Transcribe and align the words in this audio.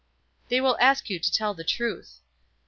"They 0.49 0.59
will 0.61 0.79
ask 0.81 1.11
you 1.11 1.19
to 1.19 1.31
tell 1.31 1.53
the 1.53 1.63
truth." 1.63 2.21